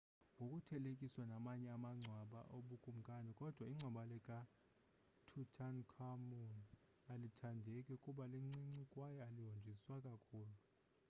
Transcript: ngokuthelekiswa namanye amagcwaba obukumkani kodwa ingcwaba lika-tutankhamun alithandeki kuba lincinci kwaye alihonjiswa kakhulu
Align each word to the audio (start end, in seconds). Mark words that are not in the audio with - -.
ngokuthelekiswa 0.35 1.23
namanye 1.31 1.67
amagcwaba 1.77 2.39
obukumkani 2.57 3.31
kodwa 3.39 3.63
ingcwaba 3.71 4.01
lika-tutankhamun 4.11 6.53
alithandeki 7.13 7.93
kuba 8.03 8.23
lincinci 8.31 8.83
kwaye 8.91 9.17
alihonjiswa 9.27 9.95
kakhulu 10.05 10.55